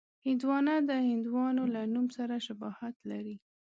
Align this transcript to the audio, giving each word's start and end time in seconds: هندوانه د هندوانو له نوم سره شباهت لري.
هندوانه 0.25 0.73
د 0.89 0.91
هندوانو 1.09 1.63
له 1.75 1.81
نوم 1.93 2.07
سره 2.17 2.35
شباهت 2.47 2.95
لري. 3.11 3.35